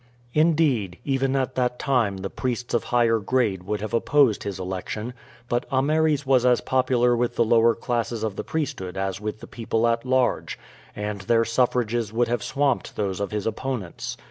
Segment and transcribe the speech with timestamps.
[0.33, 5.13] Indeed, even at that time the priests of higher grade would have opposed his election;
[5.47, 9.45] but Ameres was as popular with the lower classes of the priesthood as with the
[9.47, 10.57] people at large,
[10.95, 14.17] and their suffrages would have swamped those of his opponents.